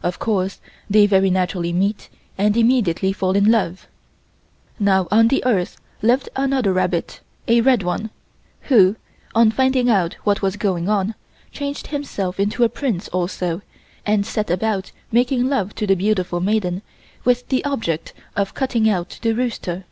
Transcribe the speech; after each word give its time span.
Of 0.00 0.20
course 0.20 0.60
they 0.88 1.08
very 1.08 1.28
naturally 1.28 1.72
meet 1.72 2.08
and 2.38 2.56
immediately 2.56 3.12
fall 3.12 3.32
in 3.34 3.50
love. 3.50 3.88
Now, 4.78 5.08
on 5.10 5.26
the 5.26 5.44
earth 5.44 5.76
lived 6.02 6.28
another 6.36 6.72
rabbit 6.72 7.18
a 7.48 7.62
red 7.62 7.82
one, 7.82 8.10
who, 8.70 8.94
on 9.34 9.50
finding 9.50 9.90
out 9.90 10.14
what 10.22 10.40
was 10.40 10.54
going 10.56 10.88
on, 10.88 11.16
changed 11.50 11.88
himself 11.88 12.38
into 12.38 12.62
a 12.62 12.68
prince 12.68 13.08
also 13.08 13.60
and 14.06 14.24
set 14.24 14.50
about 14.50 14.92
making 15.10 15.48
love 15.48 15.74
to 15.74 15.86
the 15.88 15.96
beautiful 15.96 16.38
maiden 16.38 16.82
with 17.24 17.48
the 17.48 17.64
object 17.64 18.12
of 18.36 18.54
cutting 18.54 18.88
out 18.88 19.18
the 19.22 19.32
rooster. 19.34 19.84